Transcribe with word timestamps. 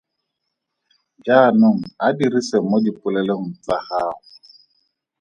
Jaanong 1.25 1.81
a 2.05 2.07
dirise 2.17 2.57
mo 2.69 2.77
dipolelong 2.85 3.45
tsa 3.63 3.77
gago. 3.87 4.23